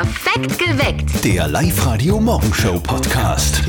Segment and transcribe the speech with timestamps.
[0.00, 1.24] Perfekt geweckt.
[1.24, 3.62] Der Live-Radio-Morgenshow-Podcast.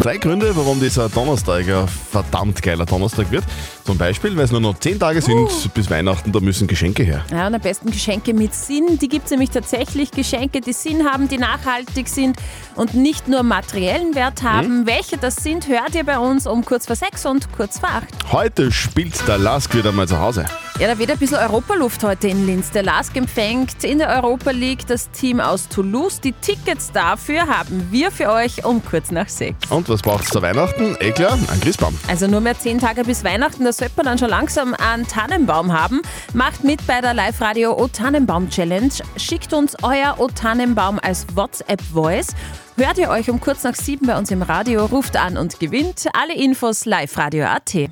[0.00, 3.44] Drei Gründe, warum dieser Donnerstag ein verdammt geiler Donnerstag wird.
[3.84, 7.24] Zum Beispiel, weil es nur noch zehn Tage sind bis Weihnachten, da müssen Geschenke her.
[7.30, 8.98] Ja, und am besten Geschenke mit Sinn.
[9.00, 10.10] Die gibt es nämlich tatsächlich.
[10.10, 12.36] Geschenke, die Sinn haben, die nachhaltig sind
[12.76, 14.86] und nicht nur materiellen Wert haben.
[14.86, 18.32] Welche das sind, hört ihr bei uns um kurz vor sechs und kurz vor acht.
[18.32, 20.44] Heute spielt der Lask wieder mal zu Hause.
[20.80, 22.70] Ja, da weht ein bisschen Europaluft heute in Linz.
[22.70, 26.20] Der LASK empfängt in der Europa League das Team aus Toulouse.
[26.20, 29.70] Die Tickets dafür haben wir für euch um kurz nach sechs.
[29.70, 30.96] Und was braucht es zu Weihnachten?
[31.00, 31.98] Eh klar, ein Christbaum.
[32.08, 35.72] Also nur mehr zehn Tage bis Weihnachten, da sollte man dann schon langsam einen Tannenbaum
[35.72, 36.02] haben.
[36.34, 38.92] Macht mit bei der Live-Radio O-Tannenbaum-Challenge.
[39.16, 42.34] Schickt uns euer O-Tannenbaum als WhatsApp-Voice.
[42.80, 46.06] Hört ihr euch um kurz nach sieben bei uns im Radio, ruft an und gewinnt.
[46.14, 47.90] Alle Infos live-radio.at.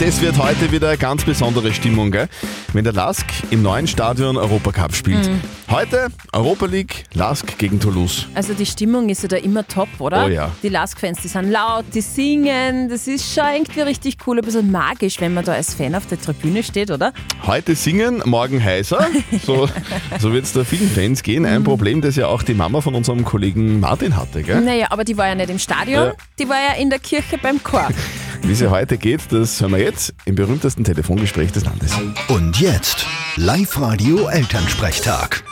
[0.00, 2.28] Das wird heute wieder eine ganz besondere Stimmung, gell?
[2.72, 5.28] wenn der Lask im neuen Stadion Europacup spielt.
[5.28, 5.40] Mhm.
[5.68, 8.26] Heute Europa League, Lask gegen Toulouse.
[8.34, 10.26] Also die Stimmung ist ja da immer top, oder?
[10.26, 10.50] Oh ja.
[10.62, 12.88] Die Lask-Fans, die sind laut, die singen.
[12.88, 16.06] Das ist schon irgendwie richtig cool, ein bisschen magisch, wenn man da als Fan auf
[16.06, 17.12] der Tribüne steht, oder?
[17.46, 19.06] Heute singen, morgen heißer.
[19.44, 19.68] So,
[20.20, 21.42] so wird es da vielen Fans gehen.
[21.42, 21.48] Mhm.
[21.48, 24.42] Ein Problem, das ja auch die Mama von unserem Kollegen Martin hatte.
[24.42, 24.60] Gell?
[24.60, 26.12] Naja, aber die war ja nicht im Stadion, Ja.
[26.38, 27.88] die war ja in der Kirche beim Chor.
[28.42, 31.92] Wie es ja heute geht, das hören wir jetzt im berühmtesten Telefongespräch des Landes.
[32.28, 35.42] Und jetzt Live-Radio-Elternsprechtag.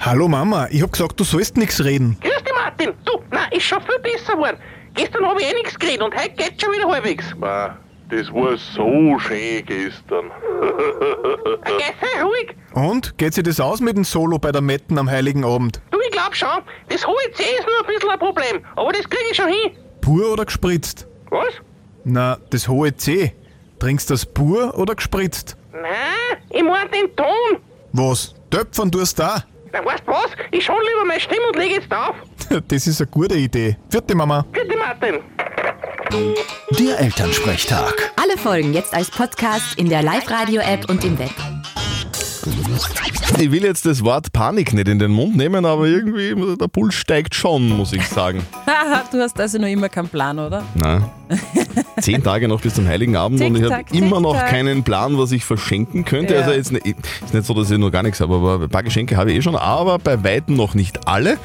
[0.00, 2.16] Hallo Mama, ich hab gesagt, du sollst nichts reden.
[2.20, 2.92] Grüß dich, Martin.
[3.04, 4.56] Du, nein, ist schon viel besser geworden.
[4.94, 7.24] Gestern habe ich eh nichts geredet und heute geht's schon wieder halbwegs.
[7.38, 7.78] Ma,
[8.12, 10.30] das war so schön gestern.
[12.22, 12.54] Ruhig.
[12.74, 13.16] Und?
[13.16, 15.80] Geht sich das aus mit dem Solo bei der Metten am Heiligen Abend?
[15.90, 18.64] Du, ich glaub schon, das hohe C ist nur ein bisschen ein Problem.
[18.76, 19.72] Aber das krieg ich schon hin.
[20.02, 21.06] Pur oder gespritzt?
[21.30, 21.54] Was?
[22.04, 23.32] Na, das hohe C.
[23.78, 25.56] Trinkst das pur oder gespritzt?
[25.72, 27.60] Nein, ich mein den Ton.
[27.92, 28.34] Was?
[28.50, 29.42] Töpfern tust da?
[29.72, 30.30] Na, weißt du was?
[30.50, 32.14] Ich schon lieber meine Stimme und leg jetzt auf.
[32.68, 33.78] Das ist eine gute Idee.
[33.88, 34.44] Vierte Mama.
[34.52, 35.20] Bitte, Martin.
[36.12, 38.12] Der Elternsprechtag.
[38.22, 41.30] Alle Folgen jetzt als Podcast in der Live-Radio-App und im Web.
[43.38, 46.92] Ich will jetzt das Wort Panik nicht in den Mund nehmen, aber irgendwie der Puls
[46.92, 48.42] steigt schon, muss ich sagen.
[48.66, 50.62] Haha, du hast also noch immer keinen Plan, oder?
[50.74, 51.10] Na,
[51.98, 55.32] zehn Tage noch bis zum Heiligen Abend und ich habe immer noch keinen Plan, was
[55.32, 56.34] ich verschenken könnte.
[56.34, 56.40] Ja.
[56.40, 58.82] Also jetzt nicht, ist nicht so, dass ich noch gar nichts habe, aber ein paar
[58.82, 61.38] Geschenke habe ich eh schon, aber bei weitem noch nicht alle.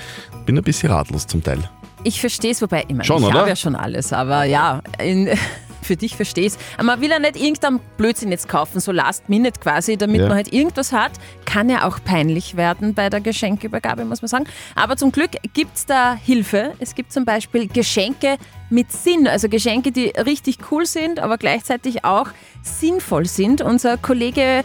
[0.46, 1.70] Bin ein bisschen ratlos zum Teil.
[2.04, 3.40] Ich verstehe es, wobei, ich, mein, Schon, ich oder?
[3.40, 5.30] habe ja schon alles, aber ja, in,
[5.82, 6.84] für dich verstehe ich es.
[6.84, 10.28] Man will ja nicht irgendeinen Blödsinn jetzt kaufen, so last minute quasi, damit Ja.
[10.28, 11.12] man halt irgendwas hat.
[11.46, 14.46] Kann ja auch peinlich werden bei der Geschenkübergabe, muss man sagen.
[14.76, 16.74] Aber zum Glück gibt es da Hilfe.
[16.80, 18.38] Es gibt zum Beispiel Geschenke
[18.70, 22.28] mit Sinn, also Geschenke, die richtig cool sind, aber gleichzeitig auch
[22.64, 23.62] sinnvoll sind.
[23.62, 24.64] Unser Kollege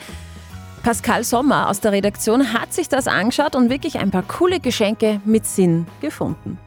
[0.82, 5.20] Pascal Sommer aus der Redaktion hat sich das angeschaut und wirklich ein paar coole Geschenke
[5.24, 6.58] mit Sinn gefunden.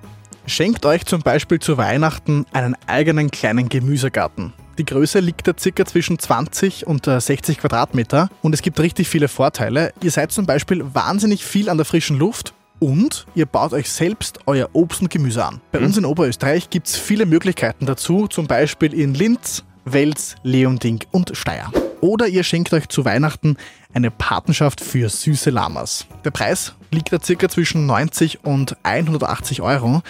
[0.47, 4.53] Schenkt euch zum Beispiel zu Weihnachten einen eigenen kleinen Gemüsegarten.
[4.78, 9.07] Die Größe liegt da circa zwischen 20 und äh, 60 Quadratmeter und es gibt richtig
[9.07, 9.91] viele Vorteile.
[10.03, 14.39] Ihr seid zum Beispiel wahnsinnig viel an der frischen Luft und ihr baut euch selbst
[14.45, 15.61] euer Obst und Gemüse an.
[15.72, 21.00] Bei uns in Oberösterreich gibt es viele Möglichkeiten dazu, zum Beispiel in Linz, Wels, Leonding
[21.12, 21.72] und Steyr.
[22.01, 23.57] Oder ihr schenkt euch zu Weihnachten
[23.94, 26.06] eine Patenschaft für süße Lamas.
[26.23, 30.01] Der Preis liegt da circa zwischen 90 und 180 Euro.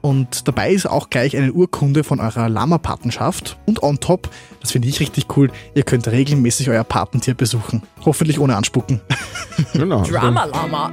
[0.00, 3.58] Und dabei ist auch gleich eine Urkunde von eurer Lama-Patenschaft.
[3.66, 4.30] Und on top,
[4.60, 7.82] das finde ich richtig cool, ihr könnt regelmäßig euer Patentier besuchen.
[8.04, 9.00] Hoffentlich ohne Anspucken.
[9.74, 9.98] Genau.
[9.98, 10.90] Also Drama Lama.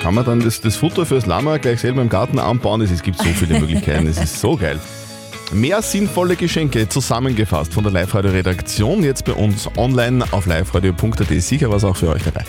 [0.00, 2.80] Kann man dann das, das Futter fürs Lama gleich selber im Garten anbauen?
[2.80, 4.80] Es gibt so viele Möglichkeiten, es ist so geil.
[5.52, 9.02] Mehr sinnvolle Geschenke zusammengefasst von der Live-Radio-Redaktion.
[9.02, 11.28] Jetzt bei uns online auf liveradio.at.
[11.42, 12.44] Sicher was auch für euch dabei.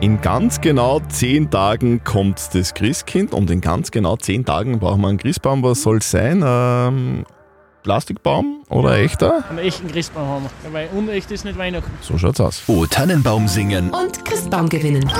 [0.00, 5.02] In ganz genau zehn Tagen kommt das Christkind und in ganz genau zehn Tagen brauchen
[5.02, 5.62] wir einen Christbaum.
[5.62, 6.42] Was soll es sein?
[6.42, 7.26] Ähm,
[7.82, 9.44] Plastikbaum oder echter?
[9.50, 10.46] einen echten Christbaum haben.
[10.72, 11.90] Weil unecht ist nicht Weihnachten.
[12.00, 12.62] So schaut's aus.
[12.66, 13.90] O Tannenbaum singen.
[13.90, 15.10] Und Christbaum gewinnen.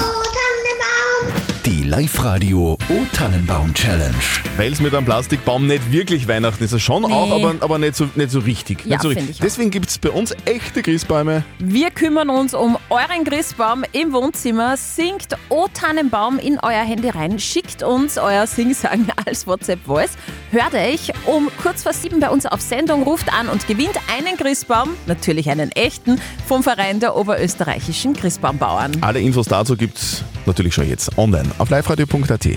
[1.67, 4.15] Die Live-Radio O Tannenbaum-Challenge.
[4.57, 6.73] Weil es mit einem Plastikbaum nicht wirklich Weihnachten ist.
[6.73, 7.13] Es schon Nee.
[7.13, 8.81] auch, aber, aber nicht, so, nicht so richtig.
[8.87, 9.29] Ja, nicht so richtig.
[9.31, 9.43] ich auch.
[9.43, 11.45] Deswegen gibt es bei uns echte Christbäume.
[11.59, 14.79] Wir kümmern uns um euren Christbaum im Wohnzimmer.
[14.79, 17.39] Singt O Tannenbaum in euer Handy rein.
[17.39, 20.13] Schickt uns euer Singsang als WhatsApp-Voice.
[20.53, 24.37] Hört euch um kurz vor sieben bei uns auf Sendung, ruft an und gewinnt einen
[24.37, 28.91] Christbaum, natürlich einen echten, vom Verein der oberösterreichischen Christbaumbauern.
[29.01, 32.49] Alle Infos dazu gibt's natürlich schon jetzt online auf liveradio.at.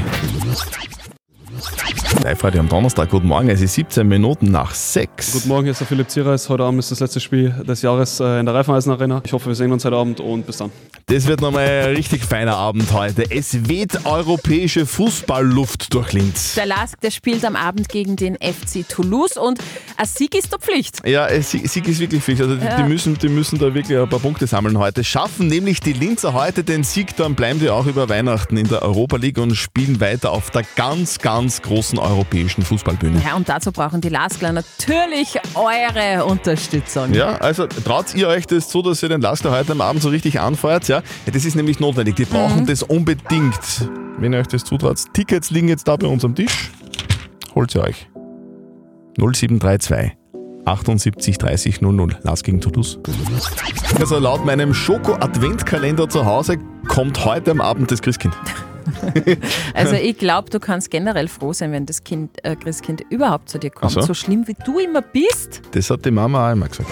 [2.22, 3.10] Live-Radio am Donnerstag.
[3.10, 5.34] Guten Morgen, es ist 17 Minuten nach 6.
[5.34, 6.48] Guten Morgen, hier ist der Philipp Ziereis.
[6.48, 9.22] Heute Abend ist das letzte Spiel des Jahres äh, in der Raiffeisen Arena.
[9.26, 10.72] Ich hoffe, wir sehen uns heute Abend und bis dann.
[11.08, 13.30] Das wird nochmal ein richtig feiner Abend heute.
[13.30, 16.56] Es weht europäische Fußballluft durch Linz.
[16.56, 19.60] Der Lask, der spielt am Abend gegen den FC Toulouse und
[19.98, 21.06] ein Sieg ist der Pflicht.
[21.06, 22.42] Ja, es- Sieg Sieg ist wirklich Pflicht.
[22.42, 22.78] Also die, Ja.
[22.78, 25.04] die, müssen, die müssen da wirklich ein paar Punkte sammeln heute.
[25.04, 28.82] Schaffen nämlich die Linzer heute den Sieg, dann bleiben die auch über Weihnachten in der
[28.84, 33.22] Europa League und spielen weiter auf der ganz, ganz großen europäischen Fußballbühne.
[33.26, 37.14] Ja, und dazu brauchen die Laskler natürlich eure Unterstützung.
[37.14, 40.10] Ja, also traut ihr euch das zu, dass ihr den Laster heute am Abend so
[40.10, 40.88] richtig anfeuert?
[40.88, 42.16] Ja, ja das ist nämlich notwendig.
[42.16, 42.66] Die brauchen Mhm.
[42.68, 43.90] das unbedingt.
[44.18, 44.98] Wenn ihr euch das zutraut.
[45.14, 46.72] Tickets liegen jetzt da bei uns am Tisch.
[47.56, 48.08] Holt sie euch.
[49.18, 50.18] 0732
[50.66, 52.18] 78 30 00.
[52.24, 53.00] Lars gegen Toulouse.
[54.00, 56.58] Also laut meinem Schoko-Adventkalender zu Hause
[56.88, 58.34] kommt heute am Abend das Christkind.
[59.74, 63.58] Also ich glaube, du kannst generell froh sein, wenn das kind, äh, Christkind überhaupt zu
[63.58, 63.92] dir kommt.
[63.92, 64.02] So.
[64.02, 65.62] So schlimm wie du immer bist.
[65.72, 66.90] Das hat die Mama auch immer gesagt.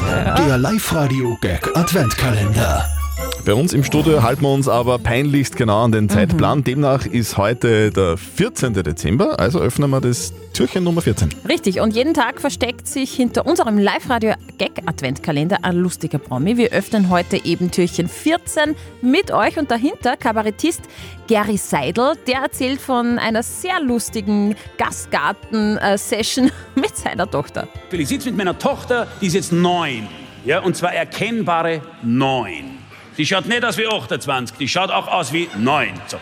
[0.47, 3.00] Der Live-Radio-Gag Adventkalender.
[3.43, 6.63] Bei uns im Studio halten wir uns aber peinlichst genau an den Zeitplan.
[6.63, 8.73] Demnach ist heute der 14.
[8.75, 11.29] Dezember, also öffnen wir das Türchen Nummer 14.
[11.49, 16.55] Richtig, und jeden Tag versteckt sich hinter unserem Live-Radio-Gag-Adventkalender ein lustiger Promi.
[16.55, 20.81] Wir öffnen heute eben Türchen 14 mit euch und dahinter Kabarettist
[21.27, 22.13] Gary Seidel.
[22.27, 27.67] Der erzählt von einer sehr lustigen Gastgarten-Session mit seiner Tochter.
[27.91, 30.07] Ich sitze mit meiner Tochter, die ist jetzt neun.
[30.45, 32.80] Ja, und zwar erkennbare neun.
[33.17, 35.93] Die schaut nicht aus wie 28, die schaut auch aus wie neun.
[36.07, 36.17] So.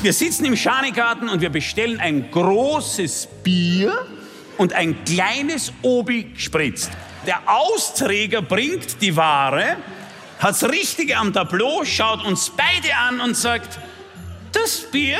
[0.00, 4.06] Wir sitzen im Schanigarten und wir bestellen ein großes Bier
[4.56, 6.90] und ein kleines Obi gespritzt.
[7.26, 9.76] Der Austräger bringt die Ware,
[10.38, 13.78] hat's Richtige am Tableau, schaut uns beide an und sagt,
[14.52, 15.18] das Bier?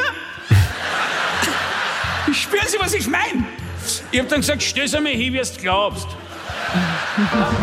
[2.32, 3.44] Spüren Sie, was ich meine?
[4.10, 6.08] Ich hab dann gesagt, stöß einmal hin, wie du glaubst.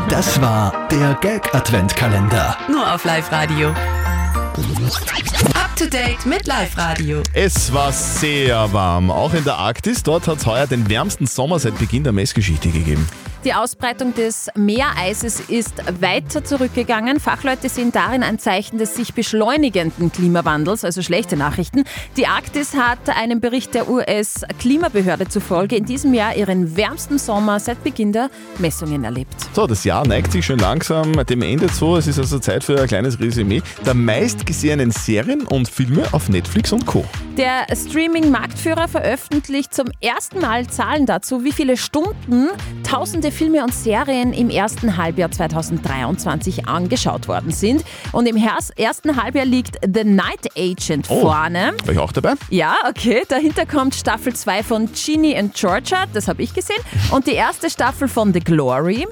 [0.09, 2.57] Das war der Gag Adventkalender.
[2.69, 3.69] Nur auf Live-Radio.
[3.69, 7.23] Up to date mit Live-Radio.
[7.33, 10.03] Es war sehr warm, auch in der Arktis.
[10.03, 13.07] Dort hat es heuer den wärmsten Sommer seit Beginn der Messgeschichte gegeben.
[13.45, 17.19] Die Ausbreitung des Meereises ist weiter zurückgegangen.
[17.19, 21.83] Fachleute sehen darin ein Zeichen des sich beschleunigenden Klimawandels, also schlechte Nachrichten.
[22.17, 27.83] Die Arktis hat einem Bericht der US-Klimabehörde zufolge in diesem Jahr ihren wärmsten Sommer seit
[27.83, 29.35] Beginn der Messungen erlebt.
[29.53, 31.97] So, das Jahr neigt sich schon langsam dem Ende zu.
[31.97, 36.71] Es ist also Zeit für ein kleines Resümee der meistgesehenen Serien und Filme auf Netflix
[36.71, 37.05] und Co.
[37.37, 42.47] Der Streaming-Marktführer veröffentlicht zum ersten Mal Zahlen dazu, wie viele Stunden
[42.85, 47.83] tausende Filme und Serien im ersten Halbjahr 2023 angeschaut worden sind.
[48.11, 48.37] Und im
[48.77, 51.73] ersten Halbjahr liegt The Night Agent Oh, vorne.
[51.83, 52.33] War ich auch dabei?
[52.49, 53.23] Ja, okay.
[53.27, 56.79] Dahinter kommt Staffel 2 von Ginny and Georgia, das habe ich gesehen.
[57.11, 59.07] Und die erste Staffel von The Glory.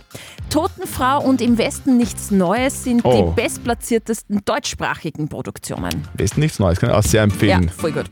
[0.54, 3.34] Totenfrau und Im Westen nichts Neues sind Oh.
[3.36, 6.08] die bestplatziertesten deutschsprachigen Produktionen.
[6.16, 7.64] Besten nichts Neues, kann ich auch sehr empfehlen.
[7.64, 8.06] Ja, voll gut.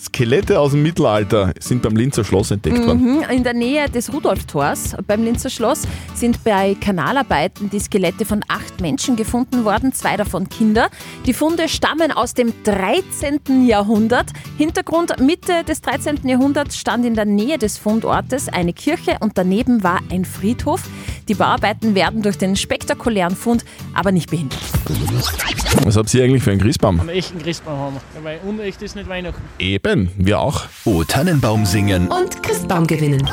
[0.00, 3.18] Skelette aus dem Mittelalter sind beim Linzer Schloss entdeckt worden.
[3.18, 3.22] Mhm.
[3.30, 5.82] In der Nähe des Rudolftors beim Linzer Schloss
[6.14, 10.88] sind bei Kanalarbeiten die Skelette von acht Menschen gefunden worden, zwei davon Kinder.
[11.26, 13.66] Die Funde stammen aus dem 13.
[13.66, 14.32] Jahrhundert.
[14.58, 16.28] Hintergrund Mitte des 13.
[16.28, 20.82] Jahrhunderts stand in der Nähe des Fundortes eine Kirche und daneben war ein Friedhof.
[21.28, 24.60] Die Bauarbeiten werden durch den spektakulären Fund aber nicht behindert.
[25.84, 27.00] Was habt ihr eigentlich für einen Christbaum?
[27.00, 28.24] Einen echten Christbaum haben wir.
[28.24, 29.42] Weil unecht ist nicht Weihnachten.
[29.58, 30.64] Eben, wir auch.
[30.84, 32.08] O Tannenbaum singen.
[32.08, 33.28] Und Christbaum gewinnen.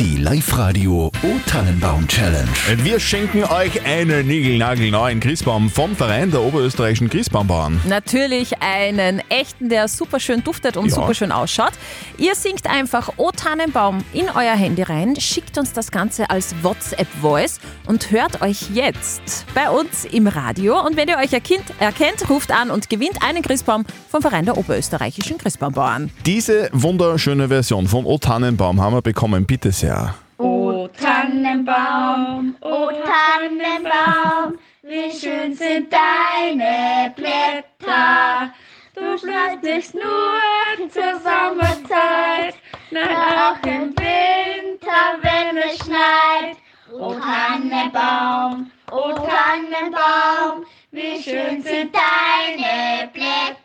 [0.00, 2.48] Die Live-Radio O Tannenbaum Challenge.
[2.78, 7.78] Wir schenken euch einen niegelnagelneuen Christbaum vom Verein der oberösterreichischen Christbaumbauern.
[7.86, 10.94] Natürlich einen echten, der super schön duftet und Ja.
[10.94, 11.72] super schön ausschaut.
[12.16, 17.60] Ihr singt einfach O Tannenbaum in euer Handy rein, schickt uns das Ganze als WhatsApp-Voice
[17.86, 20.80] und hört euch jetzt bei uns im Radio.
[20.80, 24.56] Und wenn ihr euch erkennt, erkennt, ruft an und gewinnt einen Christbaum vom Verein der
[24.56, 26.10] oberösterreichischen Christbaumbauern.
[26.24, 29.89] Diese wunderschöne Version vom O Tannenbaum haben wir bekommen, bitte sehr.
[30.38, 38.52] O Tannenbaum, o Tannenbaum, wie schön sind deine Blätter.
[38.94, 42.54] Du schneidest nicht nur zur Sommerzeit,
[42.92, 46.56] nein auch im Winter, wenn es schneit.
[46.92, 53.59] O Tannenbaum, o Tannenbaum, wie schön sind deine Blätter.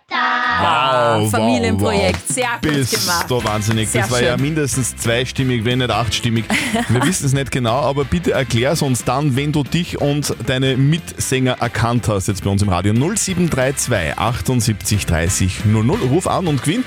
[0.66, 3.26] Wow, Familienprojekt, wow, sehr gut Bist gemacht.
[3.30, 3.90] du wahnsinnig.
[3.90, 4.42] Sehr das war ja schön.
[4.42, 6.46] mindestens zweistimmig, wenn nicht achtstimmig.
[6.90, 10.78] Wir wissen es nicht genau, aber bitte erklär's uns dann, wenn du dich und deine
[10.78, 15.98] Mitsänger erkannt hast, jetzt bei uns im Radio 0732 78 30 00.
[16.10, 16.84] Ruf an und gewinn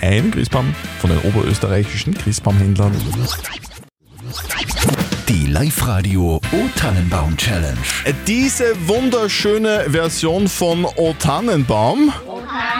[0.00, 2.92] einen Christbaum von den oberösterreichischen Christbaumhändlern.
[5.28, 7.76] Die Live-Radio O-Tannenbaum Challenge.
[8.26, 11.14] Diese wunderschöne Version von O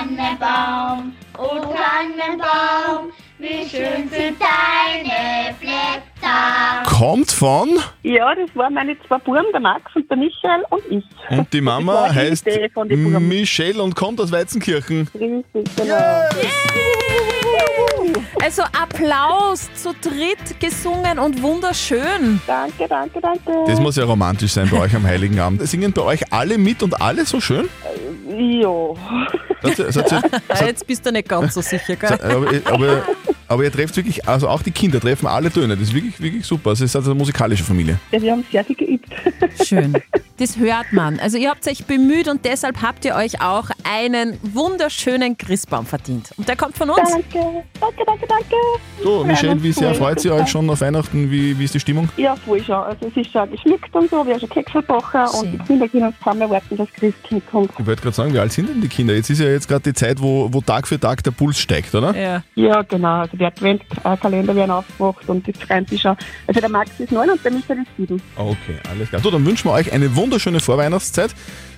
[0.01, 6.83] Tannenbaum O Tannenbaum, wie schön sind deine Blätter.
[6.87, 11.05] kommt von Ja, das waren meine zwei Buben, der Max und der Michael und ich.
[11.39, 12.47] und die Mama die heißt.
[12.87, 15.09] Michelle und kommt aus Weizenkirchen.
[15.15, 16.23] Richtig, genau.
[18.43, 22.41] Also Applaus, zu dritt gesungen und wunderschön.
[22.47, 23.53] Danke, danke, danke.
[23.67, 25.67] Das muss ja romantisch sein bei euch am Heiligen Abend.
[25.69, 27.69] Singen bei euch alle mit und alle so schön?
[28.37, 28.95] Ja.
[29.63, 30.13] Seid seid
[30.49, 32.13] Ah, Jetzt bist du nicht ganz so sicher, gell?
[32.21, 33.03] aber, aber,
[33.49, 35.77] aber ihr trefft wirklich, also auch die Kinder treffen alle Töne.
[35.77, 36.73] Das ist wirklich, wirklich super.
[36.73, 37.99] Es ist also eine musikalische Familie.
[38.13, 39.09] ja, wir haben sehr viel geübt.
[39.65, 39.93] Schön.
[40.41, 41.21] Das hört man.
[41.21, 46.31] Also ihr habt euch bemüht und deshalb habt ihr euch auch einen wunderschönen Christbaum verdient.
[46.39, 46.99] Und der kommt von uns.
[47.11, 48.57] Danke, danke, danke, danke.
[49.03, 51.31] So, Michelle, wie sehr freut ihr euch schon auf Weihnachten?
[51.31, 52.09] Wie, wie ist die Stimmung?
[52.17, 52.77] Ja, voll schon.
[52.77, 55.87] Also es ist schon geschmückt und so, wir haben schon Kekse gebacken und die Kinder
[55.89, 57.71] können uns kaum mehr warten, dass Christkind kommt.
[57.79, 59.13] Ich wollte gerade sagen, wie alt sind denn die Kinder?
[59.13, 61.95] Jetzt ist ja jetzt gerade die Zeit, wo, wo Tag für Tag der Puls steigt,
[61.95, 62.17] oder?
[62.17, 62.43] Ja.
[62.55, 63.21] Ja, genau.
[63.21, 66.17] Also die Adventkalender werden aufgemacht und die freuen sich schon.
[66.47, 68.23] Also der Max ist neun und der Michael ist sieben.
[68.37, 69.21] Okay, alles klar.
[69.21, 71.35] So, dann wünschen wir euch eine wunderschöne Vorweihnachtszeit.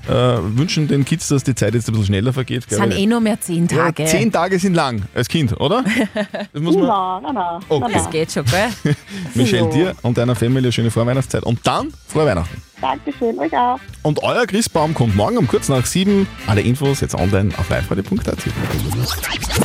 [0.08, 0.12] Äh,
[0.56, 2.64] wünschen den Kids, dass die Zeit jetzt ein bisschen schneller vergeht.
[2.68, 4.02] Es sind eh nur mehr zehn Tage.
[4.02, 5.84] Ja, zehn Tage sind lang als Kind, oder?
[6.52, 6.86] Das muss man.
[6.86, 7.60] Nein, nein, nein.
[7.68, 7.92] Okay.
[7.94, 8.94] Das geht schon, gell?
[9.34, 11.44] Michelle, dir und deiner Familie eine schöne Vorweihnachtszeit.
[11.44, 12.60] Und dann frohe Weihnachten.
[12.80, 13.78] Dankeschön, euch auch.
[14.02, 16.26] Und euer Christbaum kommt morgen um kurz nach sieben.
[16.48, 18.38] Alle Infos jetzt online auf liveradio.at.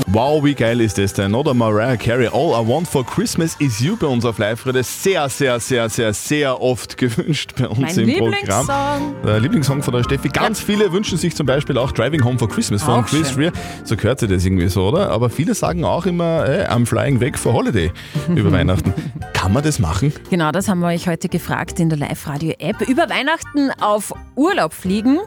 [0.05, 1.55] Wow, wie geil ist das denn, oder?
[1.55, 4.83] Mariah Carey, All I Want for Christmas is You bei uns auf Live-Radio.
[4.83, 8.65] Sehr, sehr, sehr, sehr, sehr oft gewünscht bei uns Mein im Lieblingssong.
[8.67, 9.15] Programm.
[9.25, 10.26] Der Lieblingssong von der Steffi.
[10.33, 13.43] Ganz viele wünschen sich zum Beispiel auch Driving Home for Christmas von Auch Chris schön.
[13.45, 13.51] Rea.
[13.83, 15.09] So gehört sich das irgendwie so, oder?
[15.11, 17.91] Aber viele sagen auch immer, äh, I'm flying weg for holiday
[18.35, 18.93] über Weihnachten.
[19.33, 20.13] Kann man das machen?
[20.29, 22.81] Genau, das haben wir euch heute gefragt in der Live-Radio-App.
[22.87, 25.17] Über Weihnachten auf Urlaub fliegen.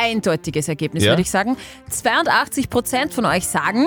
[0.00, 1.12] Eindeutiges Ergebnis, Ja.
[1.12, 1.56] würde ich sagen.
[1.90, 3.86] 82 Prozent von euch sagen,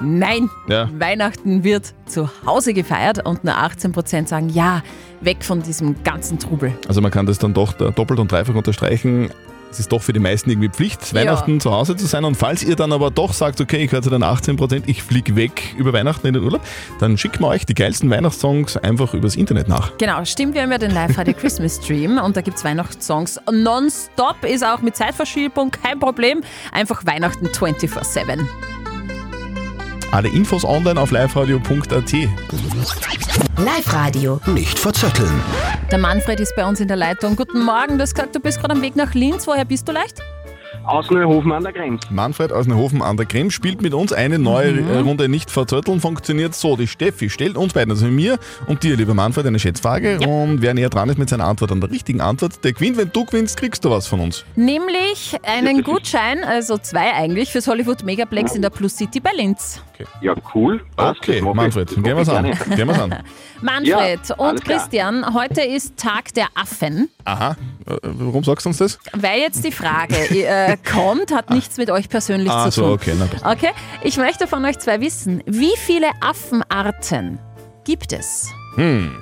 [0.00, 0.88] nein, Ja.
[0.98, 3.26] Weihnachten wird zu Hause gefeiert.
[3.26, 4.82] Und nur 18 Prozent sagen, ja,
[5.20, 6.72] weg von diesem ganzen Trubel.
[6.86, 9.30] Also man kann das dann doch da doppelt und dreifach unterstreichen.
[9.70, 12.24] Es ist doch für die meisten irgendwie Pflicht, Weihnachten zu Hause zu sein.
[12.24, 15.02] Und falls ihr dann aber doch sagt, okay, ich höre zu den 18 Prozent, ich
[15.02, 16.62] fliege weg über Weihnachten in den Urlaub,
[17.00, 19.96] dann schicken wir euch die geilsten Weihnachtssongs einfach übers Internet nach.
[19.98, 24.44] Genau, stimmt, wir haben ja den Live-Radio Christmas Stream und da gibt es Weihnachtssongs nonstop,
[24.44, 26.42] ist auch mit Zeitverschiebung kein Problem.
[26.72, 28.46] Einfach Weihnachten 24-7.
[30.10, 32.12] Alle Infos online auf liveradio.at.
[33.58, 34.40] Live-Radio.
[34.46, 35.42] Nicht verzetteln.
[35.90, 37.34] Der Manfred ist bei uns in der Leitung.
[37.34, 39.46] Guten Morgen, du hast gesagt, du bist gerade am Weg nach Linz.
[39.46, 40.20] Woher bist du leicht?
[40.88, 42.08] Aus Neuhofen an der Grenze.
[42.10, 46.00] Manfred aus Neuhofen an der Krems spielt mit uns eine neue äh, Runde nicht verzötteln.
[46.00, 46.76] Funktioniert so.
[46.76, 50.18] Die Steffi stellt uns beiden, also mir und dir, lieber Manfred, eine Schätzfrage.
[50.26, 52.96] Und wer näher dran ist mit seiner Antwort an der richtigen Antwort, der gewinnt.
[52.96, 54.46] Wenn du gewinnst, kriegst du was von uns.
[54.56, 59.82] Nämlich einen Gutschein, also zwei eigentlich, fürs Hollywood Megaplex in der Plus City bei Linz.
[60.22, 60.80] Ja, cool.
[60.96, 61.42] Passt, Okay.
[61.42, 62.44] Manfred, gehen ich an.
[62.76, 63.14] Gehen wir's an.
[63.60, 64.64] Manfred Ja, und.
[64.64, 67.08] Christian, heute ist Tag der Affen.
[67.24, 67.56] Aha,
[68.02, 68.98] warum sagst du uns das?
[69.14, 72.92] Weil jetzt die Frage äh, kommt, hat nichts mit euch persönlich Ah, zu so, tun.
[72.94, 73.50] okay, na.
[73.52, 73.70] Okay,
[74.02, 77.38] ich möchte von euch zwei wissen, wie viele Affenarten
[77.84, 78.48] gibt es?
[78.74, 79.16] Hm,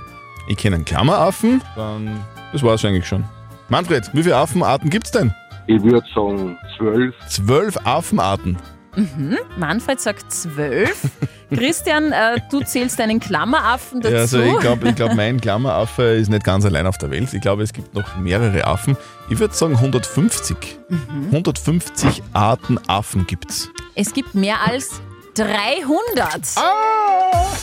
[0.49, 3.25] ich kenne einen Klammeraffen, dann das war's eigentlich schon.
[3.69, 5.33] Manfred, wie viele Affenarten gibt's denn?
[5.67, 7.15] Ich würde sagen zwölf.
[7.29, 8.57] Zwölf Affenarten.
[8.95, 9.37] Mhm.
[9.57, 11.03] Manfred sagt zwölf.
[11.55, 14.15] Christian, äh, du zählst einen Klammeraffen dazu.
[14.15, 17.33] Ja, also ich glaube, glaub, mein Klammeraffe ist nicht ganz allein auf der Welt.
[17.33, 18.97] Ich glaube, es gibt noch mehrere Affen.
[19.31, 20.57] Ich würde sagen 150.
[20.89, 21.27] Mhm.
[21.31, 23.71] 150 Arten Affen gibt's.
[23.95, 25.01] Es gibt mehr als
[25.37, 26.41] 300.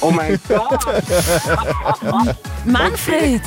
[0.01, 0.85] Oh mein Gott!
[2.65, 3.41] Manfred,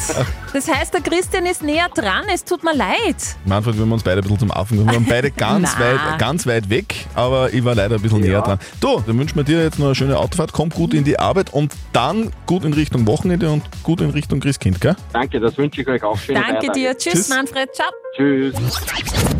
[0.52, 2.24] das heißt, der Christian ist näher dran.
[2.32, 3.16] Es tut mir leid.
[3.44, 4.94] Manfred, wir haben uns beide ein bisschen zum Affen gemacht.
[4.94, 5.84] Wir waren beide ganz, Na.
[5.84, 8.58] weit, ganz weit weg, aber ich war leider ein bisschen näher dran.
[8.80, 10.52] Du, dann wünschen wir dir jetzt noch eine schöne Autofahrt.
[10.52, 14.40] Komm gut in die Arbeit und dann gut in Richtung Wochenende und gut in Richtung
[14.40, 14.96] Christkind, gell?
[15.12, 16.18] Danke, das wünsche ich euch auch.
[16.18, 16.78] Schöne Danke Feiertage.
[16.80, 16.96] dir.
[16.98, 17.28] Tschüss, Tschüss.
[17.28, 17.74] Manfred.
[17.74, 17.88] Ciao.
[18.16, 18.54] Tschüss.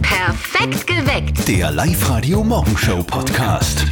[0.03, 1.49] Perfekt geweckt.
[1.49, 3.85] Der Live-Radio Morgenshow Podcast.